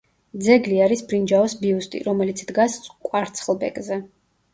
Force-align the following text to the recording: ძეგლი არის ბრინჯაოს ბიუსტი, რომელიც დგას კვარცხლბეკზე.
ძეგლი 0.43 0.77
არის 0.85 1.03
ბრინჯაოს 1.11 1.53
ბიუსტი, 1.65 2.01
რომელიც 2.07 2.41
დგას 2.53 2.79
კვარცხლბეკზე. 3.09 4.01